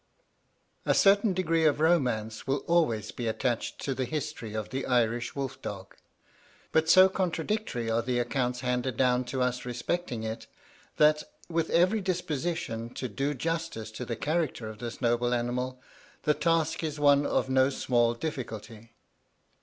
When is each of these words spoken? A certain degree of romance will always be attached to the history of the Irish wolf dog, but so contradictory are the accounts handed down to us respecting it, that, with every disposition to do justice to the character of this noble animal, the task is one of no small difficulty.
A 0.83 0.95
certain 0.95 1.31
degree 1.31 1.63
of 1.65 1.79
romance 1.79 2.47
will 2.47 2.63
always 2.65 3.11
be 3.11 3.27
attached 3.27 3.77
to 3.81 3.93
the 3.93 4.05
history 4.05 4.55
of 4.55 4.69
the 4.69 4.87
Irish 4.87 5.35
wolf 5.35 5.61
dog, 5.61 5.95
but 6.71 6.89
so 6.89 7.07
contradictory 7.07 7.87
are 7.87 8.01
the 8.01 8.17
accounts 8.17 8.61
handed 8.61 8.97
down 8.97 9.25
to 9.25 9.43
us 9.43 9.63
respecting 9.63 10.23
it, 10.23 10.47
that, 10.97 11.21
with 11.47 11.69
every 11.69 12.01
disposition 12.01 12.89
to 12.95 13.07
do 13.07 13.35
justice 13.35 13.91
to 13.91 14.03
the 14.03 14.15
character 14.15 14.67
of 14.69 14.79
this 14.79 15.01
noble 15.01 15.35
animal, 15.35 15.79
the 16.23 16.33
task 16.33 16.83
is 16.83 16.99
one 16.99 17.23
of 17.27 17.47
no 17.47 17.69
small 17.69 18.15
difficulty. 18.15 18.89